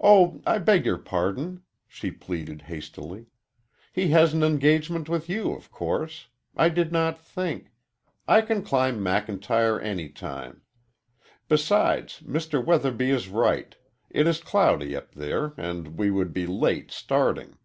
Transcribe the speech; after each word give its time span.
"Oh, 0.00 0.42
I 0.44 0.58
beg 0.58 0.84
your 0.84 0.98
pardon!" 0.98 1.62
she 1.86 2.10
pleaded 2.10 2.62
hastily. 2.62 3.26
"He 3.92 4.08
has 4.08 4.34
an 4.34 4.42
engagement 4.42 5.08
with 5.08 5.28
you, 5.28 5.52
of 5.52 5.70
course. 5.70 6.26
I 6.56 6.68
did 6.68 6.90
not 6.90 7.20
think 7.20 7.70
I 8.26 8.40
can 8.40 8.64
climb 8.64 8.98
McIntyre 8.98 9.80
any 9.80 10.08
time. 10.08 10.62
Besides, 11.46 12.18
Mr. 12.24 12.60
Weatherby 12.66 13.10
is 13.10 13.28
right. 13.28 13.76
It 14.10 14.26
is 14.26 14.40
cloudy 14.40 14.96
up 14.96 15.14
there, 15.14 15.52
and 15.56 15.98
we 15.98 16.10
would 16.10 16.32
be 16.32 16.48
late 16.48 16.90
starting." 16.90 17.56